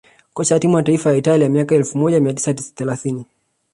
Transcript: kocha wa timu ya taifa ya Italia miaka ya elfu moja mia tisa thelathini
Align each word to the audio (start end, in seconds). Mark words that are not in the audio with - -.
kocha 0.33 0.55
wa 0.55 0.59
timu 0.59 0.77
ya 0.77 0.83
taifa 0.83 1.11
ya 1.11 1.17
Italia 1.17 1.49
miaka 1.49 1.75
ya 1.75 1.79
elfu 1.81 1.97
moja 1.97 2.19
mia 2.19 2.33
tisa 2.33 2.53
thelathini 2.53 3.25